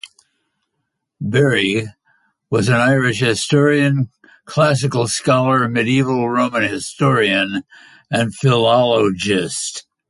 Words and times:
Bury, 1.21 1.85
was 2.49 2.69
an 2.69 2.73
Irish 2.73 3.19
historian, 3.19 4.09
classical 4.45 5.07
scholar, 5.07 5.69
Medieval 5.69 6.27
Roman 6.27 6.63
historian 6.63 7.61
and 8.09 8.33
philologist. 8.33 9.85